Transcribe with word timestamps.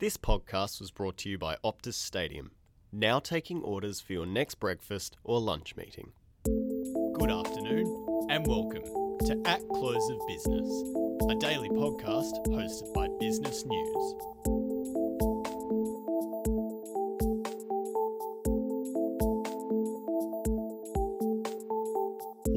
This 0.00 0.16
podcast 0.16 0.78
was 0.78 0.92
brought 0.92 1.16
to 1.16 1.28
you 1.28 1.38
by 1.38 1.56
Optus 1.64 1.94
Stadium, 1.94 2.52
now 2.92 3.18
taking 3.18 3.62
orders 3.62 4.00
for 4.00 4.12
your 4.12 4.26
next 4.26 4.60
breakfast 4.60 5.16
or 5.24 5.40
lunch 5.40 5.74
meeting. 5.74 6.12
Good 6.44 7.32
afternoon 7.32 8.28
and 8.30 8.46
welcome 8.46 8.84
to 8.84 9.42
At 9.44 9.60
Close 9.70 10.08
of 10.10 10.20
Business, 10.28 10.70
a 11.28 11.34
daily 11.40 11.68
podcast 11.70 12.46
hosted 12.46 12.94
by 12.94 13.08
Business 13.18 13.64
News. 13.66 14.67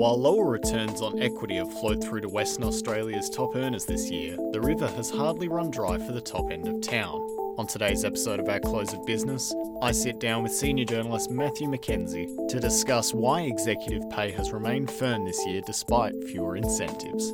While 0.02 0.20
lower 0.20 0.50
returns 0.50 1.00
on 1.04 1.22
equity 1.22 1.58
have 1.58 1.72
flowed 1.80 2.04
through 2.04 2.22
to 2.22 2.28
Western 2.28 2.64
Australia's 2.64 3.30
top 3.30 3.56
earners 3.56 3.86
this 3.86 4.10
year, 4.10 4.36
the 4.52 4.60
river 4.60 4.88
has 4.88 5.12
hardly 5.12 5.48
run 5.48 5.70
dry 5.70 6.00
for 6.00 6.12
the 6.12 6.20
top 6.20 6.50
end 6.50 6.68
of 6.68 6.82
town. 6.82 7.22
On 7.60 7.68
today's 7.68 8.04
episode 8.04 8.40
of 8.40 8.50
Our 8.50 8.60
Close 8.60 8.94
of 8.94 9.06
Business, 9.06 9.54
I 9.84 9.92
sit 9.92 10.20
down 10.20 10.42
with 10.42 10.54
senior 10.54 10.86
journalist 10.86 11.30
Matthew 11.30 11.68
McKenzie 11.68 12.48
to 12.48 12.60
discuss 12.60 13.14
why 13.14 13.42
executive 13.42 14.10
pay 14.10 14.32
has 14.32 14.52
remained 14.52 14.90
firm 14.90 15.24
this 15.24 15.40
year 15.46 15.62
despite 15.68 16.16
fewer 16.32 16.56
incentives. 16.56 17.32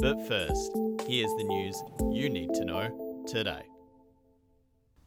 But 0.00 0.28
first, 0.28 0.70
here's 1.08 1.32
the 1.38 1.46
news 1.48 1.82
you 2.14 2.28
need 2.28 2.52
to 2.52 2.66
know 2.66 3.24
today. 3.26 3.71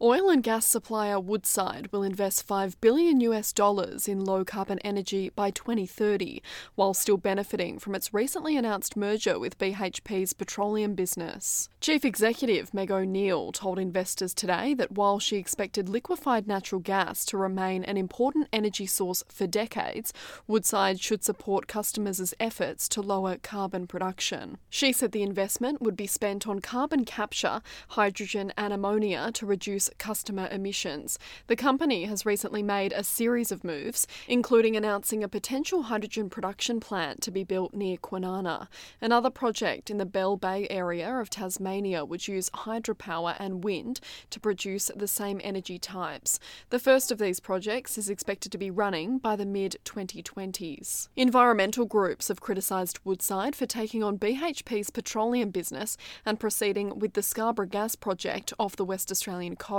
Oil 0.02 0.30
and 0.30 0.44
gas 0.44 0.66
supplier 0.66 1.22
Woodside 1.22 1.90
will 1.94 2.03
invest 2.03 2.45
5 2.45 2.81
billion 2.81 3.22
US 3.22 3.53
dollars 3.53 4.09
in 4.09 4.26
low 4.26 4.44
carbon 4.44 4.77
energy 4.80 5.30
by 5.34 5.52
2030, 5.52 6.41
while 6.76 6.94
still 6.94 7.16
benefiting 7.16 7.80
from 7.80 7.95
its 7.95 8.13
recently 8.13 8.58
announced 8.58 8.98
merger 8.98 9.39
with 9.39 9.58
BHP's 9.58 10.34
petroleum 10.34 10.95
business. 10.95 11.70
Chief 11.80 12.03
Executive 12.03 12.73
Meg 12.73 12.91
O'Neill 12.91 13.53
told 13.53 13.80
investors 13.80 14.33
today 14.33 14.73
that 14.73 14.92
while 14.92 15.17
she 15.17 15.38
expected 15.38 15.88
liquefied 15.88 16.45
natural 16.45 16.81
gas 16.81 17.23
to 17.27 17.38
remain 17.38 17.86
an 17.86 17.95
important 17.95 18.50
energy 18.52 18.86
source 18.86 19.23
for 19.30 19.48
decades, 19.48 20.11
Woodside 20.45 21.00
should 21.00 21.23
support 21.23 21.67
customers' 21.70 22.33
efforts 22.38 22.89
to 22.89 23.02
lower 23.02 23.38
carbon 23.38 23.88
production. 23.88 24.58
She 24.70 24.92
said 24.92 25.14
the 25.14 25.23
investment 25.23 25.81
would 25.81 25.95
be 25.95 26.05
spent 26.05 26.45
on 26.45 26.59
carbon 26.59 27.05
capture, 27.05 27.61
hydrogen, 27.89 28.52
and 28.58 28.73
ammonia 28.73 29.31
to 29.36 29.45
reduce 29.45 29.84
customer 29.97 30.47
emissions. 30.52 31.17
The 31.47 31.55
company 31.55 32.05
has 32.05 32.25
recently 32.25 32.64
made 32.64 32.94
a 32.94 33.03
series 33.03 33.52
of 33.52 33.64
moves, 33.64 34.08
including 34.27 34.75
announcing 34.75 35.23
a 35.23 35.30
potential 35.30 35.83
hydrogen 35.83 36.30
production 36.30 36.80
plant 36.80 37.22
to 37.22 37.31
be 37.31 37.44
built 37.44 37.73
near 37.73 37.97
Kwinana. 37.97 38.67
Another 39.02 39.30
project 39.30 39.89
in 39.89 39.97
the 39.97 40.05
Bell 40.05 40.38
Bay 40.38 40.67
area 40.69 41.19
of 41.19 41.30
Tasmania 41.30 42.05
would 42.05 42.27
use 42.27 42.50
hydropower 42.50 43.36
and 43.39 43.64
wind 43.64 44.00
to 44.30 44.39
produce 44.39 44.92
the 44.95 45.08
same 45.08 45.39
energy 45.44 45.77
types. 45.77 46.39
The 46.70 46.80
first 46.80 47.11
of 47.11 47.20
these 47.20 47.39
projects 47.39 47.97
is 47.97 48.09
expected 48.09 48.52
to 48.52 48.58
be 48.58 48.72
running 48.72 49.17
by 49.17 49.36
the 49.36 49.45
mid 49.45 49.77
2020s. 49.86 51.09
Environmental 51.16 51.86
groups 51.86 52.27
have 52.27 52.42
criticised 52.42 52.99
Woodside 53.03 53.55
for 53.55 53.66
taking 53.66 54.03
on 54.03 54.17
BHP's 54.17 54.89
petroleum 54.89 55.49
business 55.49 55.97
and 56.25 56.39
proceeding 56.39 56.99
with 56.99 57.14
the 57.14 57.23
Scarborough 57.23 57.67
Gas 57.67 57.95
project 57.95 58.53
off 58.59 58.75
the 58.75 58.86
West 58.86 59.11
Australian 59.11 59.55
coast. 59.55 59.75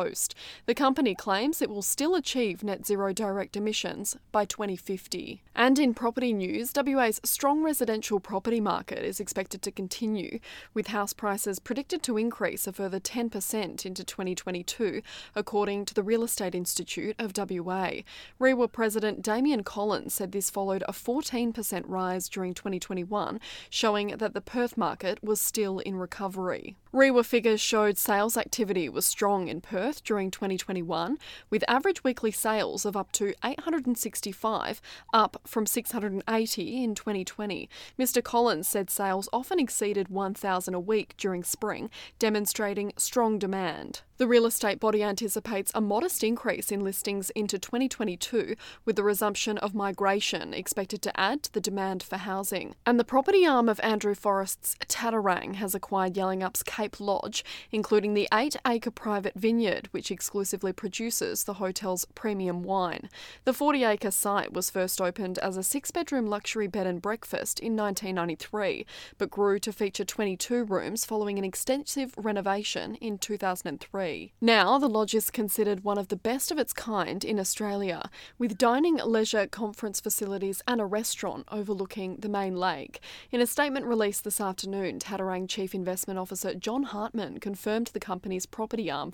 The 0.66 0.74
company 0.74 1.14
claims 1.14 1.62
it 1.62 1.70
will 1.70 1.82
still 1.82 2.14
achieve 2.14 2.62
net 2.62 2.84
zero 2.84 3.12
direct 3.12 3.56
emissions 3.56 4.16
by 4.30 4.44
2050. 4.44 5.42
And 5.54 5.78
in 5.78 5.94
property 5.94 6.32
news, 6.32 6.72
WA's 6.76 7.20
strong 7.24 7.62
residential 7.62 8.20
property 8.20 8.60
market 8.60 8.98
is 8.98 9.20
expected 9.20 9.62
to 9.62 9.70
continue, 9.70 10.38
with 10.74 10.88
house 10.88 11.12
prices 11.12 11.58
predicted 11.58 12.02
to 12.02 12.18
increase 12.18 12.66
a 12.66 12.72
further 12.72 13.00
10% 13.00 13.86
into 13.86 14.04
2022, 14.04 15.00
according 15.34 15.86
to 15.86 15.94
the 15.94 16.02
Real 16.02 16.24
Estate 16.24 16.54
Institute 16.54 17.16
of 17.18 17.32
WA. 17.36 18.02
REIWA 18.38 18.70
President 18.70 19.22
Damien 19.22 19.62
Collins 19.62 20.12
said 20.12 20.32
this 20.32 20.50
followed 20.50 20.84
a 20.86 20.92
14% 20.92 21.84
rise 21.86 22.28
during 22.28 22.52
2021, 22.52 23.40
showing 23.70 24.08
that 24.08 24.34
the 24.34 24.40
Perth 24.40 24.76
market 24.76 25.22
was 25.22 25.40
still 25.40 25.78
in 25.78 25.96
recovery. 25.96 26.76
REIWA 26.92 27.24
figures 27.24 27.60
showed 27.60 27.98
sales 27.98 28.36
activity 28.36 28.88
was 28.88 29.06
strong 29.06 29.48
in 29.48 29.60
Perth 29.60 29.85
during 29.94 30.30
2021, 30.30 31.18
with 31.50 31.64
average 31.68 32.04
weekly 32.04 32.30
sales 32.30 32.84
of 32.84 32.96
up 32.96 33.12
to 33.12 33.34
865, 33.44 34.80
up 35.12 35.40
from 35.46 35.66
680 35.66 36.84
in 36.84 36.94
2020. 36.94 37.68
Mr. 37.98 38.22
Collins 38.22 38.68
said 38.68 38.90
sales 38.90 39.28
often 39.32 39.58
exceeded 39.58 40.08
1,000 40.08 40.74
a 40.74 40.80
week 40.80 41.14
during 41.16 41.44
spring, 41.44 41.90
demonstrating 42.18 42.92
strong 42.96 43.38
demand. 43.38 44.02
The 44.18 44.26
real 44.26 44.46
estate 44.46 44.80
body 44.80 45.02
anticipates 45.02 45.70
a 45.74 45.82
modest 45.82 46.24
increase 46.24 46.72
in 46.72 46.82
listings 46.82 47.28
into 47.30 47.58
2022, 47.58 48.56
with 48.86 48.96
the 48.96 49.02
resumption 49.02 49.58
of 49.58 49.74
migration 49.74 50.54
expected 50.54 51.02
to 51.02 51.20
add 51.20 51.42
to 51.42 51.52
the 51.52 51.60
demand 51.60 52.02
for 52.02 52.16
housing. 52.16 52.76
And 52.86 52.98
the 52.98 53.04
property 53.04 53.44
arm 53.44 53.68
of 53.68 53.78
Andrew 53.82 54.14
Forrest's 54.14 54.74
Tattarang 54.88 55.56
has 55.56 55.74
acquired 55.74 56.14
Yallingup's 56.14 56.62
Cape 56.62 56.98
Lodge, 56.98 57.44
including 57.70 58.14
the 58.14 58.26
eight 58.32 58.56
acre 58.66 58.90
private 58.90 59.34
vineyard, 59.34 59.75
which 59.90 60.10
exclusively 60.10 60.72
produces 60.72 61.44
the 61.44 61.54
hotel's 61.54 62.04
premium 62.14 62.62
wine. 62.62 63.08
The 63.44 63.52
40 63.52 63.84
acre 63.84 64.10
site 64.10 64.52
was 64.52 64.70
first 64.70 65.00
opened 65.00 65.38
as 65.38 65.56
a 65.56 65.62
six 65.62 65.90
bedroom 65.90 66.26
luxury 66.26 66.66
bed 66.66 66.86
and 66.86 67.00
breakfast 67.00 67.60
in 67.60 67.76
1993, 67.76 68.86
but 69.18 69.30
grew 69.30 69.58
to 69.60 69.72
feature 69.72 70.04
22 70.04 70.64
rooms 70.64 71.04
following 71.04 71.38
an 71.38 71.44
extensive 71.44 72.14
renovation 72.16 72.96
in 72.96 73.18
2003. 73.18 74.32
Now, 74.40 74.78
the 74.78 74.88
lodge 74.88 75.14
is 75.14 75.30
considered 75.30 75.84
one 75.84 75.98
of 75.98 76.08
the 76.08 76.16
best 76.16 76.50
of 76.50 76.58
its 76.58 76.72
kind 76.72 77.24
in 77.24 77.38
Australia, 77.38 78.10
with 78.38 78.58
dining, 78.58 78.96
leisure, 78.96 79.46
conference 79.46 80.00
facilities, 80.00 80.62
and 80.66 80.80
a 80.80 80.86
restaurant 80.86 81.46
overlooking 81.50 82.16
the 82.16 82.28
main 82.28 82.56
lake. 82.56 83.00
In 83.30 83.40
a 83.40 83.46
statement 83.46 83.86
released 83.86 84.24
this 84.24 84.40
afternoon, 84.40 84.98
Tattarang 84.98 85.48
Chief 85.48 85.74
Investment 85.74 86.18
Officer 86.18 86.54
John 86.54 86.84
Hartman 86.84 87.40
confirmed 87.40 87.88
the 87.88 88.00
company's 88.00 88.46
property 88.46 88.90
arm 88.90 89.10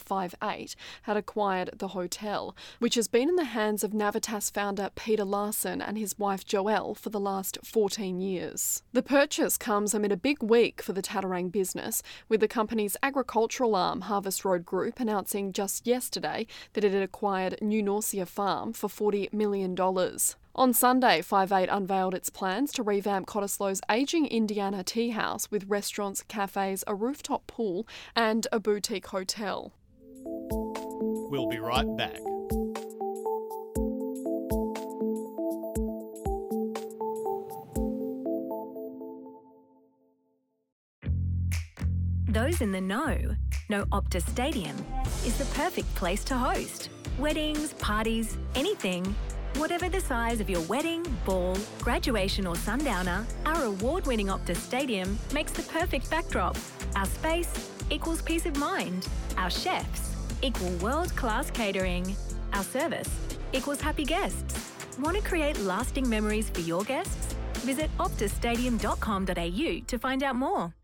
Fiveight 0.53 0.75
had 1.03 1.17
acquired 1.17 1.71
the 1.79 1.89
hotel, 1.89 2.55
which 2.79 2.95
has 2.95 3.09
been 3.09 3.29
in 3.29 3.37
the 3.37 3.45
hands 3.45 3.83
of 3.83 3.93
Navitas 3.93 4.53
founder 4.53 4.91
Peter 4.95 5.25
Larsen 5.25 5.81
and 5.81 5.99
his 5.99 6.19
wife 6.19 6.45
Joelle 6.45 6.97
for 6.97 7.11
the 7.11 7.21
last 7.21 7.59
14 7.65 8.21
years. 8.21 8.83
The 8.93 9.03
purchase 9.03 9.57
comes 9.57 9.95
amid 9.95 10.13
a 10.13 10.17
big 10.17 10.43
week 10.43 10.83
for 10.83 10.93
the 10.93 11.03
Tattarang 11.03 11.51
business, 11.51 12.03
with 12.29 12.41
the 12.41 12.49
company's 12.49 12.97
agricultural 13.03 13.75
arm 13.75 14.03
Harvest 14.03 14.45
Road 14.45 14.65
Group 14.65 15.01
announcing 15.01 15.53
just 15.53 15.87
yesterday 15.87 16.47
that 16.75 16.85
it 16.85 16.93
had 16.93 17.03
acquired 17.03 17.59
New 17.61 17.83
Norcia 17.83 18.27
Farm 18.27 18.73
for 18.73 18.89
$40 18.89 19.33
million. 19.33 19.77
On 20.55 20.75
Sunday, 20.75 21.23
Fiveight 21.23 21.69
unveiled 21.71 22.15
its 22.15 22.29
plans 22.29 22.73
to 22.73 22.83
revamp 22.83 23.27
Cottesloe's 23.27 23.81
ageing 23.91 24.27
Indiana 24.27 24.85
tea 24.85 25.09
house 25.11 25.51
with 25.51 25.65
restaurants, 25.67 26.21
cafes, 26.23 26.85
a 26.87 26.95
rooftop 26.95 27.47
pool, 27.47 27.87
and 28.15 28.47
a 28.53 28.61
boutique 28.61 29.07
hotel. 29.07 29.73
We'll 30.25 31.49
be 31.49 31.59
right 31.59 31.87
back. 31.97 32.19
Those 42.29 42.61
in 42.61 42.73
the 42.73 42.81
know 42.81 43.37
know 43.69 43.85
Optus 43.87 44.29
Stadium 44.29 44.77
is 45.25 45.37
the 45.39 45.45
perfect 45.55 45.95
place 45.95 46.25
to 46.25 46.35
host 46.35 46.89
weddings, 47.19 47.73
parties, 47.75 48.39
anything. 48.55 49.05
Whatever 49.57 49.89
the 49.89 50.01
size 50.01 50.41
of 50.41 50.49
your 50.49 50.63
wedding, 50.63 51.05
ball, 51.27 51.57
graduation, 51.81 52.47
or 52.47 52.57
sundowner, 52.57 53.27
our 53.45 53.65
award 53.65 54.07
winning 54.07 54.29
Optus 54.29 54.57
Stadium 54.57 55.19
makes 55.35 55.53
the 55.53 55.63
perfect 55.65 56.11
backdrop. 56.11 56.57
Our 56.97 57.07
space 57.07 57.71
equals 57.91 58.23
peace 58.23 58.47
of 58.47 58.57
mind. 58.57 59.07
Our 59.37 59.51
chefs 59.51 60.12
equal 60.43 60.71
world 60.79 61.15
class 61.17 61.51
catering. 61.51 62.15
Our 62.53 62.65
service 62.65 63.09
equals 63.53 63.81
happy 63.81 64.05
guests. 64.05 64.73
Want 65.01 65.17
to 65.17 65.23
create 65.23 65.59
lasting 65.61 66.09
memories 66.09 66.51
for 66.51 66.61
your 66.61 66.85
guests? 66.85 67.35
Visit 67.65 67.91
optusstadium.com.au 67.99 69.81
to 69.87 69.99
find 69.99 70.23
out 70.23 70.37
more. 70.37 70.75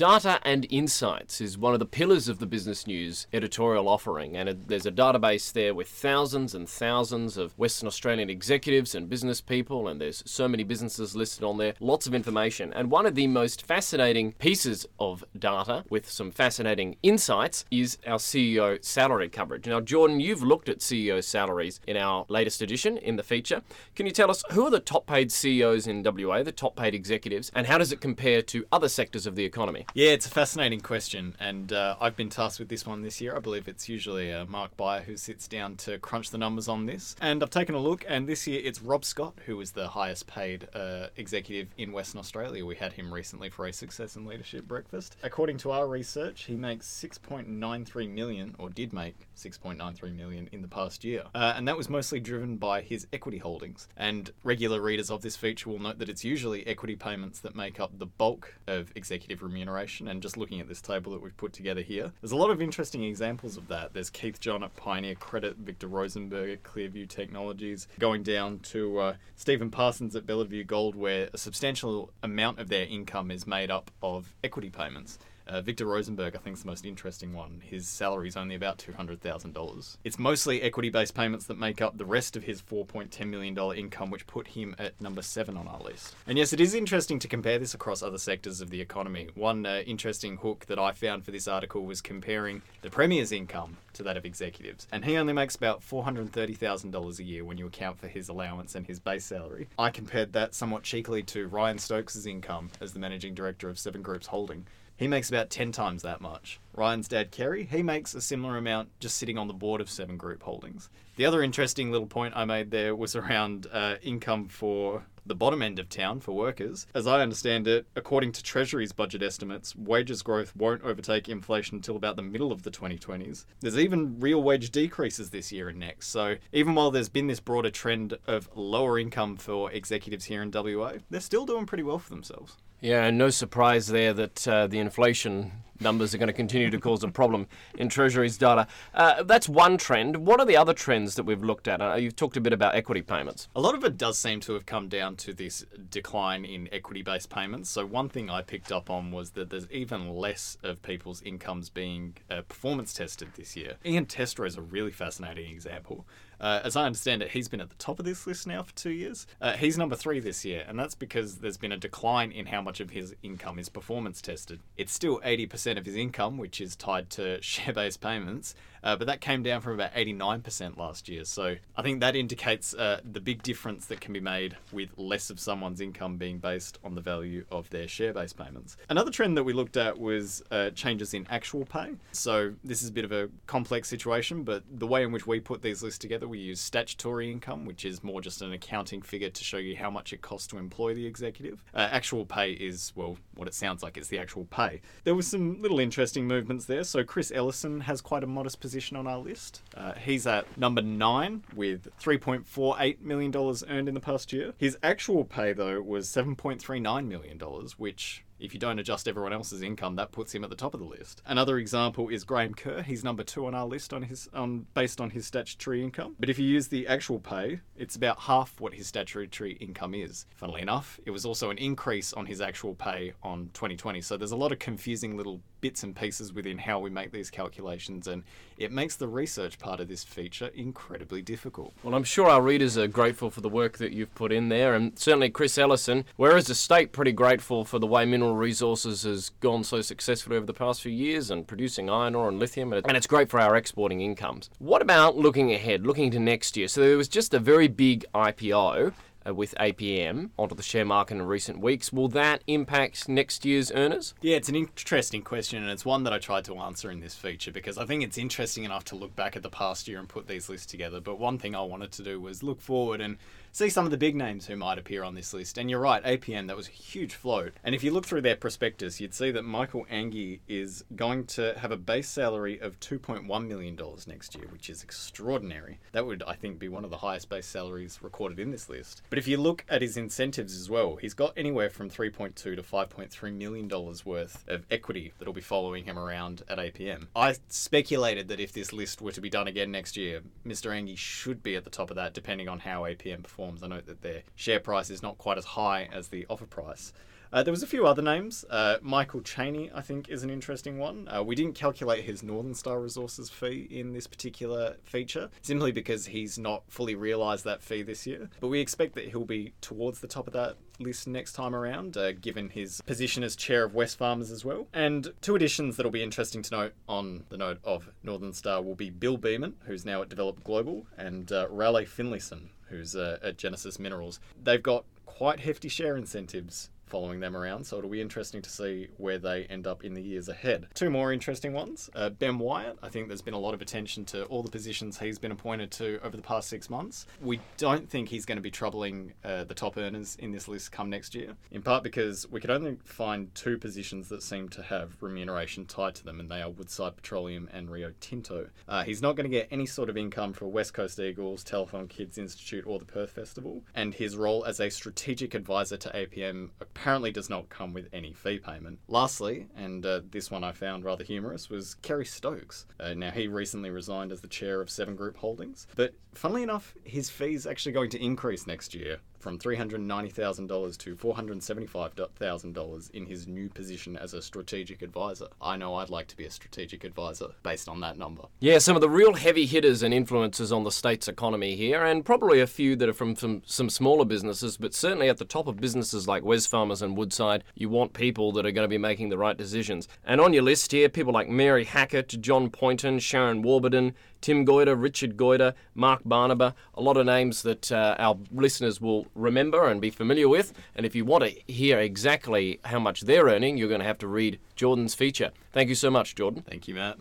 Data 0.00 0.40
and 0.44 0.66
insights 0.70 1.42
is 1.42 1.58
one 1.58 1.74
of 1.74 1.78
the 1.78 1.84
pillars 1.84 2.26
of 2.26 2.38
the 2.38 2.46
business 2.46 2.86
news 2.86 3.26
editorial 3.34 3.86
offering, 3.86 4.34
and 4.34 4.48
it, 4.48 4.66
there's 4.66 4.86
a 4.86 4.90
database 4.90 5.52
there 5.52 5.74
with 5.74 5.88
thousands 5.88 6.54
and 6.54 6.66
thousands 6.66 7.36
of 7.36 7.52
Western 7.58 7.86
Australian 7.86 8.30
executives 8.30 8.94
and 8.94 9.10
business 9.10 9.42
people, 9.42 9.86
and 9.86 10.00
there's 10.00 10.22
so 10.24 10.48
many 10.48 10.64
businesses 10.64 11.14
listed 11.14 11.44
on 11.44 11.58
there, 11.58 11.74
lots 11.80 12.06
of 12.06 12.14
information. 12.14 12.72
And 12.72 12.90
one 12.90 13.04
of 13.04 13.14
the 13.14 13.26
most 13.26 13.60
fascinating 13.60 14.32
pieces 14.32 14.86
of 14.98 15.22
data 15.38 15.84
with 15.90 16.08
some 16.08 16.30
fascinating 16.30 16.96
insights 17.02 17.66
is 17.70 17.98
our 18.06 18.16
CEO 18.16 18.82
salary 18.82 19.28
coverage. 19.28 19.66
Now, 19.66 19.80
Jordan, 19.80 20.18
you've 20.18 20.42
looked 20.42 20.70
at 20.70 20.78
CEO 20.78 21.22
salaries 21.22 21.78
in 21.86 21.98
our 21.98 22.24
latest 22.30 22.62
edition 22.62 22.96
in 22.96 23.16
the 23.16 23.22
feature. 23.22 23.60
Can 23.94 24.06
you 24.06 24.12
tell 24.12 24.30
us 24.30 24.44
who 24.52 24.66
are 24.66 24.70
the 24.70 24.80
top 24.80 25.06
paid 25.06 25.30
CEOs 25.30 25.86
in 25.86 26.02
WA, 26.02 26.42
the 26.42 26.52
top 26.52 26.74
paid 26.74 26.94
executives, 26.94 27.52
and 27.54 27.66
how 27.66 27.76
does 27.76 27.92
it 27.92 28.00
compare 28.00 28.40
to 28.40 28.64
other 28.72 28.88
sectors 28.88 29.26
of 29.26 29.36
the 29.36 29.44
economy? 29.44 29.84
Yeah, 29.92 30.10
it's 30.10 30.26
a 30.26 30.30
fascinating 30.30 30.82
question, 30.82 31.34
and 31.40 31.72
uh, 31.72 31.96
I've 32.00 32.14
been 32.14 32.28
tasked 32.28 32.60
with 32.60 32.68
this 32.68 32.86
one 32.86 33.02
this 33.02 33.20
year. 33.20 33.34
I 33.34 33.40
believe 33.40 33.66
it's 33.66 33.88
usually 33.88 34.32
uh, 34.32 34.46
Mark 34.46 34.76
Beyer 34.76 35.00
who 35.00 35.16
sits 35.16 35.48
down 35.48 35.74
to 35.78 35.98
crunch 35.98 36.30
the 36.30 36.38
numbers 36.38 36.68
on 36.68 36.86
this. 36.86 37.16
And 37.20 37.42
I've 37.42 37.50
taken 37.50 37.74
a 37.74 37.80
look, 37.80 38.04
and 38.06 38.28
this 38.28 38.46
year 38.46 38.60
it's 38.62 38.80
Rob 38.80 39.04
Scott 39.04 39.34
who 39.46 39.56
was 39.56 39.72
the 39.72 39.88
highest 39.88 40.28
paid 40.28 40.68
uh, 40.76 41.08
executive 41.16 41.74
in 41.76 41.90
Western 41.90 42.20
Australia. 42.20 42.64
We 42.64 42.76
had 42.76 42.92
him 42.92 43.12
recently 43.12 43.50
for 43.50 43.66
a 43.66 43.72
Success 43.72 44.14
and 44.14 44.28
Leadership 44.28 44.68
breakfast. 44.68 45.16
According 45.24 45.56
to 45.58 45.72
our 45.72 45.88
research, 45.88 46.44
he 46.44 46.54
makes 46.54 46.86
6.93 46.86 48.10
million, 48.10 48.54
or 48.60 48.70
did 48.70 48.92
make 48.92 49.16
6.93 49.36 50.14
million 50.14 50.48
in 50.52 50.62
the 50.62 50.68
past 50.68 51.02
year, 51.02 51.24
uh, 51.34 51.54
and 51.56 51.66
that 51.66 51.76
was 51.76 51.90
mostly 51.90 52.20
driven 52.20 52.58
by 52.58 52.80
his 52.80 53.08
equity 53.12 53.38
holdings. 53.38 53.88
And 53.96 54.30
regular 54.44 54.80
readers 54.80 55.10
of 55.10 55.22
this 55.22 55.34
feature 55.34 55.68
will 55.68 55.80
note 55.80 55.98
that 55.98 56.08
it's 56.08 56.22
usually 56.24 56.64
equity 56.64 56.94
payments 56.94 57.40
that 57.40 57.56
make 57.56 57.80
up 57.80 57.98
the 57.98 58.06
bulk 58.06 58.54
of 58.68 58.92
executive 58.94 59.42
remuneration 59.42 59.69
and 59.78 60.22
just 60.22 60.36
looking 60.36 60.60
at 60.60 60.68
this 60.68 60.80
table 60.80 61.12
that 61.12 61.22
we've 61.22 61.36
put 61.36 61.52
together 61.52 61.82
here, 61.82 62.12
there's 62.20 62.32
a 62.32 62.36
lot 62.36 62.50
of 62.50 62.60
interesting 62.60 63.04
examples 63.04 63.56
of 63.56 63.68
that. 63.68 63.92
There's 63.92 64.10
Keith 64.10 64.40
John 64.40 64.62
at 64.62 64.74
Pioneer 64.76 65.14
Credit, 65.14 65.56
Victor 65.56 65.86
Rosenberg 65.86 66.50
at 66.50 66.62
Clearview 66.62 67.08
Technologies, 67.08 67.88
going 67.98 68.22
down 68.22 68.58
to 68.60 68.98
uh, 68.98 69.14
Stephen 69.36 69.70
Parsons 69.70 70.16
at 70.16 70.26
Bellevue 70.26 70.64
Gold, 70.64 70.94
where 70.94 71.28
a 71.32 71.38
substantial 71.38 72.12
amount 72.22 72.58
of 72.58 72.68
their 72.68 72.86
income 72.86 73.30
is 73.30 73.46
made 73.46 73.70
up 73.70 73.90
of 74.02 74.34
equity 74.42 74.70
payments. 74.70 75.18
Uh, 75.50 75.60
Victor 75.60 75.84
Rosenberg, 75.84 76.36
I 76.36 76.38
think, 76.38 76.56
is 76.56 76.62
the 76.62 76.68
most 76.68 76.86
interesting 76.86 77.32
one. 77.32 77.60
His 77.64 77.88
salary 77.88 78.28
is 78.28 78.36
only 78.36 78.54
about 78.54 78.78
$200,000. 78.78 79.96
It's 80.04 80.18
mostly 80.18 80.62
equity 80.62 80.90
based 80.90 81.14
payments 81.14 81.46
that 81.46 81.58
make 81.58 81.82
up 81.82 81.98
the 81.98 82.04
rest 82.04 82.36
of 82.36 82.44
his 82.44 82.62
$4.10 82.62 83.26
million 83.26 83.58
income, 83.76 84.10
which 84.10 84.28
put 84.28 84.46
him 84.46 84.76
at 84.78 85.00
number 85.00 85.22
seven 85.22 85.56
on 85.56 85.66
our 85.66 85.80
list. 85.80 86.14
And 86.28 86.38
yes, 86.38 86.52
it 86.52 86.60
is 86.60 86.72
interesting 86.72 87.18
to 87.18 87.26
compare 87.26 87.58
this 87.58 87.74
across 87.74 88.00
other 88.00 88.18
sectors 88.18 88.60
of 88.60 88.70
the 88.70 88.80
economy. 88.80 89.28
One 89.34 89.59
uh, 89.66 89.82
interesting 89.86 90.36
hook 90.38 90.66
that 90.66 90.78
I 90.78 90.92
found 90.92 91.24
for 91.24 91.30
this 91.30 91.48
article 91.48 91.84
was 91.84 92.00
comparing 92.00 92.62
the 92.82 92.90
Premier's 92.90 93.32
income 93.32 93.76
to 93.94 94.02
that 94.02 94.16
of 94.16 94.24
executives. 94.24 94.86
And 94.92 95.04
he 95.04 95.16
only 95.16 95.32
makes 95.32 95.54
about 95.54 95.80
$430,000 95.80 97.18
a 97.18 97.22
year 97.22 97.44
when 97.44 97.58
you 97.58 97.66
account 97.66 97.98
for 97.98 98.08
his 98.08 98.28
allowance 98.28 98.74
and 98.74 98.86
his 98.86 99.00
base 99.00 99.24
salary. 99.24 99.68
I 99.78 99.90
compared 99.90 100.32
that 100.32 100.54
somewhat 100.54 100.82
cheekily 100.82 101.22
to 101.24 101.48
Ryan 101.48 101.78
Stokes' 101.78 102.26
income 102.26 102.70
as 102.80 102.92
the 102.92 102.98
managing 103.00 103.34
director 103.34 103.68
of 103.68 103.78
Seven 103.78 104.02
Groups 104.02 104.28
Holding. 104.28 104.66
He 105.00 105.08
makes 105.08 105.30
about 105.30 105.48
10 105.48 105.72
times 105.72 106.02
that 106.02 106.20
much. 106.20 106.60
Ryan's 106.74 107.08
dad, 107.08 107.30
Kerry, 107.30 107.64
he 107.64 107.82
makes 107.82 108.14
a 108.14 108.20
similar 108.20 108.58
amount 108.58 108.90
just 109.00 109.16
sitting 109.16 109.38
on 109.38 109.48
the 109.48 109.54
board 109.54 109.80
of 109.80 109.88
Seven 109.88 110.18
Group 110.18 110.42
Holdings. 110.42 110.90
The 111.16 111.24
other 111.24 111.42
interesting 111.42 111.90
little 111.90 112.06
point 112.06 112.36
I 112.36 112.44
made 112.44 112.70
there 112.70 112.94
was 112.94 113.16
around 113.16 113.66
uh, 113.72 113.96
income 114.02 114.48
for 114.48 115.02
the 115.30 115.34
bottom 115.36 115.62
end 115.62 115.78
of 115.78 115.88
town 115.88 116.18
for 116.18 116.32
workers. 116.32 116.88
As 116.92 117.06
I 117.06 117.22
understand 117.22 117.68
it, 117.68 117.86
according 117.94 118.32
to 118.32 118.42
Treasury's 118.42 118.90
budget 118.90 119.22
estimates, 119.22 119.76
wages 119.76 120.22
growth 120.22 120.56
won't 120.56 120.82
overtake 120.82 121.28
inflation 121.28 121.76
until 121.76 121.94
about 121.94 122.16
the 122.16 122.22
middle 122.22 122.50
of 122.50 122.64
the 122.64 122.70
2020s. 122.72 123.44
There's 123.60 123.78
even 123.78 124.18
real 124.18 124.42
wage 124.42 124.72
decreases 124.72 125.30
this 125.30 125.52
year 125.52 125.68
and 125.68 125.78
next. 125.78 126.08
So 126.08 126.34
even 126.52 126.74
while 126.74 126.90
there's 126.90 127.08
been 127.08 127.28
this 127.28 127.38
broader 127.38 127.70
trend 127.70 128.18
of 128.26 128.50
lower 128.56 128.98
income 128.98 129.36
for 129.36 129.70
executives 129.70 130.24
here 130.24 130.42
in 130.42 130.50
WA, 130.50 130.94
they're 131.10 131.20
still 131.20 131.46
doing 131.46 131.64
pretty 131.64 131.84
well 131.84 132.00
for 132.00 132.10
themselves. 132.10 132.56
Yeah, 132.80 133.04
and 133.04 133.18
no 133.18 133.30
surprise 133.30 133.88
there 133.88 134.14
that 134.14 134.48
uh, 134.48 134.66
the 134.66 134.78
inflation 134.78 135.52
numbers 135.80 136.14
are 136.14 136.18
going 136.18 136.28
to 136.28 136.32
continue 136.32 136.70
to 136.70 136.78
cause 136.78 137.02
a 137.02 137.08
problem 137.08 137.46
in 137.74 137.88
Treasury's 137.88 138.36
data. 138.36 138.66
Uh, 138.94 139.22
that's 139.22 139.48
one 139.48 139.78
trend. 139.78 140.26
What 140.26 140.40
are 140.40 140.46
the 140.46 140.56
other 140.56 140.74
trends 140.74 141.14
that 141.14 141.24
we've 141.24 141.42
looked 141.42 141.68
at? 141.68 141.80
Uh, 141.80 141.94
you've 141.94 142.16
talked 142.16 142.36
a 142.36 142.40
bit 142.40 142.52
about 142.52 142.74
equity 142.74 143.02
payments. 143.02 143.48
A 143.56 143.60
lot 143.60 143.74
of 143.74 143.84
it 143.84 143.96
does 143.96 144.18
seem 144.18 144.40
to 144.40 144.54
have 144.54 144.66
come 144.66 144.88
down 144.88 145.16
to 145.16 145.32
this 145.32 145.64
decline 145.90 146.44
in 146.44 146.68
equity 146.72 147.02
based 147.02 147.30
payments. 147.30 147.70
So, 147.70 147.86
one 147.86 148.08
thing 148.08 148.30
I 148.30 148.42
picked 148.42 148.72
up 148.72 148.90
on 148.90 149.10
was 149.10 149.30
that 149.30 149.50
there's 149.50 149.70
even 149.70 150.10
less 150.14 150.58
of 150.62 150.82
people's 150.82 151.22
incomes 151.22 151.70
being 151.70 152.16
uh, 152.30 152.42
performance 152.42 152.92
tested 152.92 153.28
this 153.36 153.56
year. 153.56 153.76
Ian 153.84 154.06
Testrow 154.06 154.46
is 154.46 154.56
a 154.56 154.62
really 154.62 154.92
fascinating 154.92 155.50
example. 155.50 156.06
Uh, 156.40 156.60
as 156.64 156.76
I 156.76 156.86
understand 156.86 157.22
it, 157.22 157.30
he's 157.30 157.48
been 157.48 157.60
at 157.60 157.68
the 157.68 157.76
top 157.76 157.98
of 157.98 158.04
this 158.04 158.26
list 158.26 158.46
now 158.46 158.62
for 158.62 158.74
two 158.74 158.90
years. 158.90 159.26
Uh, 159.40 159.52
he's 159.52 159.76
number 159.76 159.96
three 159.96 160.20
this 160.20 160.44
year, 160.44 160.64
and 160.66 160.78
that's 160.78 160.94
because 160.94 161.36
there's 161.36 161.58
been 161.58 161.72
a 161.72 161.76
decline 161.76 162.32
in 162.32 162.46
how 162.46 162.62
much 162.62 162.80
of 162.80 162.90
his 162.90 163.14
income 163.22 163.58
is 163.58 163.68
performance 163.68 164.20
tested. 164.20 164.60
It's 164.76 164.92
still 164.92 165.20
80% 165.20 165.78
of 165.78 165.84
his 165.84 165.96
income, 165.96 166.38
which 166.38 166.60
is 166.60 166.76
tied 166.76 167.10
to 167.10 167.40
share 167.42 167.74
based 167.74 168.00
payments, 168.00 168.54
uh, 168.82 168.96
but 168.96 169.06
that 169.06 169.20
came 169.20 169.42
down 169.42 169.60
from 169.60 169.74
about 169.74 169.92
89% 169.92 170.76
last 170.76 171.08
year. 171.08 171.24
So 171.24 171.56
I 171.76 171.82
think 171.82 172.00
that 172.00 172.16
indicates 172.16 172.74
uh, 172.74 173.00
the 173.04 173.20
big 173.20 173.42
difference 173.42 173.86
that 173.86 174.00
can 174.00 174.12
be 174.12 174.20
made 174.20 174.56
with 174.72 174.90
less 174.96 175.30
of 175.30 175.38
someone's 175.38 175.80
income 175.80 176.16
being 176.16 176.38
based 176.38 176.78
on 176.84 176.94
the 176.94 177.00
value 177.00 177.44
of 177.50 177.68
their 177.70 177.88
share 177.88 178.12
based 178.12 178.36
payments. 178.36 178.76
Another 178.88 179.10
trend 179.10 179.36
that 179.36 179.44
we 179.44 179.52
looked 179.52 179.76
at 179.76 179.98
was 179.98 180.42
uh, 180.50 180.70
changes 180.70 181.14
in 181.14 181.26
actual 181.30 181.64
pay. 181.64 181.90
So 182.12 182.54
this 182.64 182.82
is 182.82 182.88
a 182.88 182.92
bit 182.92 183.04
of 183.04 183.12
a 183.12 183.28
complex 183.46 183.88
situation, 183.88 184.42
but 184.42 184.62
the 184.70 184.86
way 184.86 185.02
in 185.02 185.12
which 185.12 185.26
we 185.26 185.40
put 185.40 185.62
these 185.62 185.82
lists 185.82 185.98
together, 185.98 186.26
we 186.30 186.38
use 186.38 186.60
statutory 186.60 187.30
income, 187.30 187.64
which 187.66 187.84
is 187.84 188.02
more 188.02 188.20
just 188.20 188.40
an 188.40 188.52
accounting 188.52 189.02
figure 189.02 189.28
to 189.28 189.44
show 189.44 189.58
you 189.58 189.76
how 189.76 189.90
much 189.90 190.12
it 190.12 190.22
costs 190.22 190.46
to 190.48 190.58
employ 190.58 190.94
the 190.94 191.04
executive. 191.04 191.62
Uh, 191.74 191.88
actual 191.90 192.24
pay 192.24 192.52
is, 192.52 192.92
well, 192.94 193.18
what 193.34 193.46
it 193.46 193.54
sounds 193.54 193.82
like, 193.82 193.96
it's 193.96 194.08
the 194.08 194.18
actual 194.18 194.46
pay. 194.46 194.80
There 195.04 195.14
was 195.14 195.26
some 195.26 195.60
little 195.60 195.80
interesting 195.80 196.26
movements 196.26 196.64
there. 196.64 196.84
So 196.84 197.04
Chris 197.04 197.30
Ellison 197.34 197.80
has 197.80 198.00
quite 198.00 198.24
a 198.24 198.26
modest 198.26 198.60
position 198.60 198.96
on 198.96 199.06
our 199.06 199.18
list. 199.18 199.62
Uh, 199.76 199.92
he's 199.94 200.26
at 200.26 200.46
number 200.56 200.80
nine 200.80 201.42
with 201.54 201.88
$3.48 202.00 203.00
million 203.00 203.34
earned 203.68 203.88
in 203.88 203.94
the 203.94 204.00
past 204.00 204.32
year. 204.32 204.54
His 204.56 204.78
actual 204.82 205.24
pay, 205.24 205.52
though, 205.52 205.80
was 205.82 206.08
$7.39 206.08 207.06
million, 207.06 207.38
which 207.76 208.24
if 208.40 208.54
you 208.54 208.60
don't 208.60 208.78
adjust 208.78 209.06
everyone 209.06 209.32
else's 209.32 209.62
income, 209.62 209.96
that 209.96 210.12
puts 210.12 210.34
him 210.34 210.44
at 210.44 210.50
the 210.50 210.56
top 210.56 210.74
of 210.74 210.80
the 210.80 210.86
list. 210.86 211.22
Another 211.26 211.58
example 211.58 212.08
is 212.08 212.24
Graham 212.24 212.54
Kerr. 212.54 212.82
He's 212.82 213.04
number 213.04 213.22
two 213.22 213.46
on 213.46 213.54
our 213.54 213.66
list 213.66 213.92
on 213.92 214.02
his 214.02 214.28
on 214.32 214.66
based 214.74 215.00
on 215.00 215.10
his 215.10 215.26
statutory 215.26 215.82
income. 215.82 216.16
But 216.18 216.30
if 216.30 216.38
you 216.38 216.46
use 216.46 216.68
the 216.68 216.86
actual 216.86 217.18
pay, 217.18 217.60
it's 217.76 217.96
about 217.96 218.20
half 218.20 218.60
what 218.60 218.74
his 218.74 218.86
statutory 218.86 219.52
income 219.54 219.94
is. 219.94 220.26
Funnily 220.34 220.62
enough, 220.62 220.98
it 221.04 221.10
was 221.10 221.24
also 221.24 221.50
an 221.50 221.58
increase 221.58 222.12
on 222.12 222.26
his 222.26 222.40
actual 222.40 222.74
pay 222.74 223.12
on 223.22 223.50
2020. 223.54 224.00
So 224.00 224.16
there's 224.16 224.32
a 224.32 224.36
lot 224.36 224.52
of 224.52 224.58
confusing 224.58 225.16
little 225.16 225.40
bits 225.60 225.82
and 225.82 225.94
pieces 225.94 226.32
within 226.32 226.58
how 226.58 226.78
we 226.78 226.90
make 226.90 227.12
these 227.12 227.30
calculations, 227.30 228.06
and 228.06 228.24
it 228.56 228.72
makes 228.72 228.96
the 228.96 229.08
research 229.08 229.58
part 229.58 229.80
of 229.80 229.88
this 229.88 230.04
feature 230.04 230.50
incredibly 230.54 231.22
difficult. 231.22 231.72
Well, 231.82 231.94
I'm 231.94 232.04
sure 232.04 232.28
our 232.28 232.42
readers 232.42 232.76
are 232.76 232.86
grateful 232.86 233.30
for 233.30 233.40
the 233.40 233.48
work 233.48 233.78
that 233.78 233.92
you've 233.92 234.14
put 234.14 234.32
in 234.32 234.48
there, 234.48 234.74
and 234.74 234.98
certainly 234.98 235.30
Chris 235.30 235.56
Ellison. 235.58 236.04
We're 236.16 236.36
as 236.36 236.50
a 236.50 236.54
state 236.54 236.92
pretty 236.92 237.12
grateful 237.12 237.64
for 237.64 237.78
the 237.78 237.86
way 237.86 238.04
Mineral 238.04 238.36
Resources 238.36 239.02
has 239.02 239.30
gone 239.40 239.64
so 239.64 239.80
successfully 239.80 240.36
over 240.36 240.46
the 240.46 240.54
past 240.54 240.82
few 240.82 240.92
years 240.92 241.30
and 241.30 241.46
producing 241.46 241.88
iron 241.88 242.14
ore 242.14 242.28
and 242.28 242.38
lithium, 242.38 242.72
and 242.72 242.96
it's 242.96 243.06
great 243.06 243.28
for 243.28 243.40
our 243.40 243.56
exporting 243.56 244.00
incomes. 244.00 244.50
What 244.58 244.82
about 244.82 245.16
looking 245.16 245.52
ahead, 245.52 245.86
looking 245.86 246.10
to 246.12 246.18
next 246.18 246.56
year? 246.56 246.68
So 246.68 246.80
there 246.80 246.96
was 246.96 247.08
just 247.08 247.34
a 247.34 247.38
very 247.38 247.68
big 247.68 248.04
IPO 248.14 248.92
uh, 249.26 249.34
with 249.34 249.54
APM 249.58 250.30
onto 250.38 250.54
the 250.54 250.62
share 250.62 250.84
market 250.84 251.14
in 251.14 251.22
recent 251.22 251.60
weeks. 251.60 251.92
Will 251.92 252.08
that 252.08 252.42
impact 252.46 253.08
next 253.08 253.44
year's 253.44 253.70
earners? 253.72 254.14
Yeah, 254.20 254.36
it's 254.36 254.48
an 254.48 254.56
interesting 254.56 255.22
question, 255.22 255.62
and 255.62 255.70
it's 255.70 255.84
one 255.84 256.04
that 256.04 256.12
I 256.12 256.18
tried 256.18 256.44
to 256.46 256.56
answer 256.56 256.90
in 256.90 257.00
this 257.00 257.14
feature 257.14 257.52
because 257.52 257.78
I 257.78 257.84
think 257.84 258.02
it's 258.02 258.18
interesting 258.18 258.64
enough 258.64 258.84
to 258.86 258.96
look 258.96 259.14
back 259.16 259.36
at 259.36 259.42
the 259.42 259.50
past 259.50 259.88
year 259.88 259.98
and 259.98 260.08
put 260.08 260.26
these 260.26 260.48
lists 260.48 260.66
together. 260.66 261.00
But 261.00 261.18
one 261.18 261.38
thing 261.38 261.54
I 261.54 261.62
wanted 261.62 261.92
to 261.92 262.02
do 262.02 262.20
was 262.20 262.42
look 262.42 262.60
forward 262.60 263.00
and 263.00 263.16
see 263.52 263.68
some 263.68 263.84
of 263.84 263.90
the 263.90 263.96
big 263.96 264.14
names 264.14 264.46
who 264.46 264.56
might 264.56 264.78
appear 264.78 265.02
on 265.02 265.14
this 265.14 265.34
list. 265.34 265.58
And 265.58 265.68
you're 265.68 265.80
right, 265.80 266.02
APM, 266.04 266.46
that 266.46 266.56
was 266.56 266.68
a 266.68 266.72
huge 266.72 267.14
float. 267.14 267.52
And 267.64 267.74
if 267.74 267.82
you 267.82 267.90
look 267.90 268.06
through 268.06 268.20
their 268.22 268.36
prospectus, 268.36 269.00
you'd 269.00 269.14
see 269.14 269.30
that 269.32 269.42
Michael 269.42 269.86
Anghie 269.90 270.40
is 270.48 270.84
going 270.94 271.26
to 271.26 271.54
have 271.58 271.72
a 271.72 271.76
base 271.76 272.08
salary 272.08 272.60
of 272.60 272.78
$2.1 272.80 273.46
million 273.46 273.78
next 274.06 274.34
year, 274.34 274.46
which 274.50 274.70
is 274.70 274.82
extraordinary. 274.82 275.78
That 275.92 276.06
would, 276.06 276.22
I 276.22 276.34
think, 276.34 276.58
be 276.58 276.68
one 276.68 276.84
of 276.84 276.90
the 276.90 276.98
highest 276.98 277.28
base 277.28 277.46
salaries 277.46 277.98
recorded 278.02 278.38
in 278.38 278.50
this 278.50 278.68
list. 278.68 279.02
But 279.10 279.18
if 279.18 279.26
you 279.26 279.38
look 279.38 279.64
at 279.68 279.82
his 279.82 279.96
incentives 279.96 280.54
as 280.56 280.70
well, 280.70 280.94
he's 280.94 281.14
got 281.14 281.32
anywhere 281.36 281.68
from 281.68 281.90
3.2 281.90 282.34
to 282.36 282.56
5.3 282.56 283.34
million 283.34 283.66
dollars 283.66 284.06
worth 284.06 284.44
of 284.48 284.64
equity 284.70 285.12
that'll 285.18 285.34
be 285.34 285.40
following 285.40 285.84
him 285.84 285.98
around 285.98 286.44
at 286.48 286.58
APM. 286.58 287.08
I 287.16 287.34
speculated 287.48 288.28
that 288.28 288.38
if 288.38 288.52
this 288.52 288.72
list 288.72 289.02
were 289.02 289.10
to 289.10 289.20
be 289.20 289.28
done 289.28 289.48
again 289.48 289.72
next 289.72 289.96
year, 289.96 290.22
Mr. 290.46 290.70
Anghie 290.70 290.96
should 290.96 291.42
be 291.42 291.56
at 291.56 291.64
the 291.64 291.70
top 291.70 291.90
of 291.90 291.96
that, 291.96 292.14
depending 292.14 292.48
on 292.48 292.60
how 292.60 292.82
APM 292.82 293.24
performs. 293.24 293.64
I 293.64 293.66
note 293.66 293.86
that 293.86 294.02
their 294.02 294.22
share 294.36 294.60
price 294.60 294.90
is 294.90 295.02
not 295.02 295.18
quite 295.18 295.38
as 295.38 295.44
high 295.44 295.88
as 295.92 296.08
the 296.08 296.24
offer 296.30 296.46
price. 296.46 296.92
Uh, 297.32 297.44
there 297.44 297.52
was 297.52 297.62
a 297.62 297.66
few 297.66 297.86
other 297.86 298.02
names. 298.02 298.44
Uh, 298.50 298.76
Michael 298.82 299.20
Chaney, 299.20 299.70
I 299.72 299.82
think, 299.82 300.08
is 300.08 300.24
an 300.24 300.30
interesting 300.30 300.78
one. 300.78 301.06
Uh, 301.08 301.22
we 301.22 301.36
didn't 301.36 301.54
calculate 301.54 302.04
his 302.04 302.22
Northern 302.24 302.54
Star 302.54 302.80
Resources 302.80 303.30
fee 303.30 303.68
in 303.70 303.92
this 303.92 304.08
particular 304.08 304.76
feature, 304.82 305.30
simply 305.40 305.70
because 305.70 306.06
he's 306.06 306.38
not 306.38 306.64
fully 306.68 306.96
realised 306.96 307.44
that 307.44 307.62
fee 307.62 307.82
this 307.82 308.04
year. 308.04 308.28
But 308.40 308.48
we 308.48 308.58
expect 308.60 308.94
that 308.96 309.08
he'll 309.08 309.24
be 309.24 309.52
towards 309.60 310.00
the 310.00 310.08
top 310.08 310.26
of 310.26 310.32
that 310.32 310.56
list 310.80 311.06
next 311.06 311.34
time 311.34 311.54
around, 311.54 311.96
uh, 311.96 312.12
given 312.12 312.48
his 312.48 312.80
position 312.80 313.22
as 313.22 313.36
chair 313.36 313.64
of 313.64 313.72
Wesfarmers 313.72 314.32
as 314.32 314.44
well. 314.44 314.66
And 314.72 315.12
two 315.20 315.36
additions 315.36 315.76
that'll 315.76 315.92
be 315.92 316.02
interesting 316.02 316.42
to 316.42 316.50
note 316.50 316.72
on 316.88 317.24
the 317.28 317.36
note 317.36 317.58
of 317.62 317.90
Northern 318.02 318.32
Star 318.32 318.60
will 318.60 318.74
be 318.74 318.90
Bill 318.90 319.18
Beament, 319.18 319.54
who's 319.66 319.84
now 319.84 320.02
at 320.02 320.08
Develop 320.08 320.42
Global, 320.42 320.84
and 320.98 321.30
uh, 321.30 321.46
Raleigh 321.48 321.86
Finlayson, 321.86 322.48
who's 322.68 322.96
uh, 322.96 323.18
at 323.22 323.38
Genesis 323.38 323.78
Minerals. 323.78 324.18
They've 324.42 324.62
got 324.62 324.84
quite 325.06 325.40
hefty 325.40 325.68
share 325.68 325.96
incentives 325.96 326.70
following 326.90 327.20
them 327.20 327.36
around, 327.36 327.64
so 327.64 327.78
it'll 327.78 327.88
be 327.88 328.00
interesting 328.00 328.42
to 328.42 328.50
see 328.50 328.88
where 328.96 329.18
they 329.18 329.44
end 329.44 329.66
up 329.66 329.84
in 329.84 329.94
the 329.94 330.02
years 330.02 330.28
ahead. 330.28 330.66
Two 330.74 330.90
more 330.90 331.12
interesting 331.12 331.52
ones. 331.52 331.88
Uh, 331.94 332.10
ben 332.10 332.38
Wyatt, 332.38 332.78
I 332.82 332.88
think 332.88 333.08
there's 333.08 333.22
been 333.22 333.34
a 333.34 333.38
lot 333.38 333.54
of 333.54 333.62
attention 333.62 334.04
to 334.06 334.24
all 334.24 334.42
the 334.42 334.50
positions 334.50 334.98
he's 334.98 335.18
been 335.18 335.32
appointed 335.32 335.70
to 335.72 336.00
over 336.02 336.16
the 336.16 336.22
past 336.22 336.48
six 336.48 336.68
months. 336.68 337.06
We 337.22 337.40
don't 337.56 337.88
think 337.88 338.08
he's 338.08 338.26
going 338.26 338.36
to 338.36 338.42
be 338.42 338.50
troubling 338.50 339.14
uh, 339.24 339.44
the 339.44 339.54
top 339.54 339.76
earners 339.76 340.16
in 340.16 340.32
this 340.32 340.48
list 340.48 340.72
come 340.72 340.90
next 340.90 341.14
year, 341.14 341.34
in 341.50 341.62
part 341.62 341.82
because 341.82 342.28
we 342.30 342.40
could 342.40 342.50
only 342.50 342.76
find 342.84 343.34
two 343.34 343.56
positions 343.56 344.08
that 344.08 344.22
seem 344.22 344.48
to 344.50 344.62
have 344.62 344.96
remuneration 345.00 345.66
tied 345.66 345.94
to 345.96 346.04
them, 346.04 346.20
and 346.20 346.30
they 346.30 346.42
are 346.42 346.50
Woodside 346.50 346.96
Petroleum 346.96 347.48
and 347.52 347.70
Rio 347.70 347.92
Tinto. 348.00 348.48
Uh, 348.68 348.82
he's 348.82 349.00
not 349.00 349.16
going 349.16 349.24
to 349.24 349.30
get 349.30 349.48
any 349.50 349.66
sort 349.66 349.88
of 349.88 349.96
income 349.96 350.32
for 350.32 350.46
West 350.46 350.74
Coast 350.74 350.98
Eagles, 350.98 351.44
Telethon 351.44 351.88
Kids 351.88 352.18
Institute, 352.18 352.64
or 352.66 352.78
the 352.78 352.84
Perth 352.84 353.10
Festival, 353.10 353.62
and 353.74 353.94
his 353.94 354.16
role 354.16 354.44
as 354.44 354.60
a 354.60 354.70
strategic 354.70 355.34
advisor 355.34 355.76
to 355.76 355.88
APM 355.90 356.50
apparently 356.80 357.12
does 357.12 357.28
not 357.28 357.50
come 357.50 357.74
with 357.74 357.88
any 357.92 358.10
fee 358.10 358.38
payment. 358.38 358.78
Lastly, 358.88 359.48
and 359.54 359.84
uh, 359.84 360.00
this 360.10 360.30
one 360.30 360.42
I 360.42 360.52
found 360.52 360.82
rather 360.82 361.04
humorous, 361.04 361.50
was 361.50 361.74
Kerry 361.74 362.06
Stokes. 362.06 362.64
Uh, 362.78 362.94
now, 362.94 363.10
he 363.10 363.28
recently 363.28 363.68
resigned 363.68 364.12
as 364.12 364.22
the 364.22 364.28
chair 364.28 364.62
of 364.62 364.70
Seven 364.70 364.96
Group 364.96 365.18
Holdings, 365.18 365.66
but 365.76 365.92
funnily 366.14 366.42
enough, 366.42 366.74
his 366.82 367.10
fee's 367.10 367.46
actually 367.46 367.72
going 367.72 367.90
to 367.90 368.02
increase 368.02 368.46
next 368.46 368.74
year 368.74 369.00
from 369.20 369.38
$390,000 369.38 370.78
to 370.78 370.96
$475,000 370.96 372.90
in 372.90 373.06
his 373.06 373.26
new 373.26 373.48
position 373.48 373.96
as 373.96 374.14
a 374.14 374.22
strategic 374.22 374.82
advisor. 374.82 375.28
I 375.40 375.56
know 375.56 375.76
I'd 375.76 375.90
like 375.90 376.08
to 376.08 376.16
be 376.16 376.24
a 376.24 376.30
strategic 376.30 376.84
advisor 376.84 377.28
based 377.42 377.68
on 377.68 377.80
that 377.80 377.98
number. 377.98 378.22
Yeah, 378.40 378.58
some 378.58 378.76
of 378.76 378.80
the 378.80 378.88
real 378.88 379.14
heavy 379.14 379.46
hitters 379.46 379.82
and 379.82 379.94
influencers 379.94 380.54
on 380.54 380.64
the 380.64 380.72
state's 380.72 381.08
economy 381.08 381.54
here, 381.54 381.84
and 381.84 382.04
probably 382.04 382.40
a 382.40 382.46
few 382.46 382.76
that 382.76 382.88
are 382.88 382.94
from 382.94 383.14
some, 383.16 383.70
smaller 383.70 384.04
businesses, 384.04 384.56
but 384.56 384.74
certainly 384.74 385.08
at 385.08 385.18
the 385.18 385.24
top 385.24 385.46
of 385.46 385.60
businesses 385.60 386.08
like 386.08 386.22
Wesfarmers 386.22 386.82
and 386.82 386.96
Woodside, 386.96 387.44
you 387.54 387.68
want 387.68 387.92
people 387.92 388.32
that 388.32 388.46
are 388.46 388.50
going 388.50 388.64
to 388.64 388.68
be 388.68 388.78
making 388.78 389.10
the 389.10 389.18
right 389.18 389.36
decisions. 389.36 389.86
And 390.04 390.20
on 390.20 390.32
your 390.32 390.42
list 390.42 390.72
here, 390.72 390.88
people 390.88 391.12
like 391.12 391.28
Mary 391.28 391.64
Hackett, 391.64 392.20
John 392.20 392.50
Poynton, 392.50 392.98
Sharon 392.98 393.42
Warburton, 393.42 393.94
Tim 394.20 394.44
Goyder, 394.44 394.80
Richard 394.80 395.16
Goyder, 395.16 395.54
Mark 395.74 396.02
Barnaba, 396.04 396.54
a 396.74 396.82
lot 396.82 396.96
of 396.96 397.06
names 397.06 397.42
that 397.42 397.72
uh, 397.72 397.96
our 397.98 398.18
listeners 398.30 398.80
will 398.80 399.06
remember 399.14 399.68
and 399.68 399.80
be 399.80 399.90
familiar 399.90 400.28
with. 400.28 400.52
And 400.74 400.86
if 400.86 400.94
you 400.94 401.04
want 401.04 401.24
to 401.24 401.52
hear 401.52 401.78
exactly 401.78 402.60
how 402.64 402.78
much 402.78 403.02
they're 403.02 403.26
earning, 403.26 403.56
you're 403.56 403.68
going 403.68 403.80
to 403.80 403.86
have 403.86 403.98
to 403.98 404.08
read 404.08 404.38
Jordan's 404.56 404.94
feature. 404.94 405.30
Thank 405.52 405.68
you 405.68 405.74
so 405.74 405.90
much, 405.90 406.14
Jordan. 406.14 406.42
Thank 406.42 406.68
you, 406.68 406.74
Matt. 406.74 406.98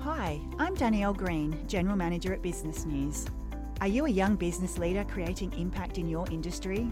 Hi, 0.00 0.40
I'm 0.58 0.74
Danielle 0.74 1.12
Green, 1.12 1.66
General 1.66 1.96
Manager 1.96 2.32
at 2.32 2.40
Business 2.40 2.84
News. 2.84 3.26
Are 3.80 3.86
you 3.86 4.06
a 4.06 4.10
young 4.10 4.36
business 4.36 4.78
leader 4.78 5.04
creating 5.04 5.52
impact 5.52 5.98
in 5.98 6.08
your 6.08 6.28
industry? 6.30 6.90